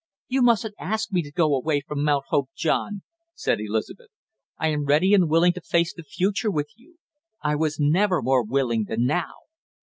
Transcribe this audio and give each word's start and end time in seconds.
"You 0.27 0.41
mustn't 0.41 0.73
ask 0.79 1.11
me 1.11 1.21
to 1.21 1.31
go 1.31 1.55
away 1.55 1.79
from 1.79 2.03
Mount 2.03 2.25
Hope, 2.29 2.49
John!" 2.55 3.03
said 3.35 3.59
Elizabeth. 3.61 4.09
"I 4.57 4.69
am 4.69 4.85
ready 4.85 5.13
and 5.13 5.29
willing 5.29 5.53
to 5.53 5.61
face 5.61 5.93
the 5.93 6.01
future 6.01 6.49
with 6.49 6.71
you; 6.75 6.97
I 7.43 7.55
was 7.55 7.79
never 7.79 8.19
more 8.23 8.43
willing 8.43 8.85
than 8.85 9.05
now!" 9.05 9.29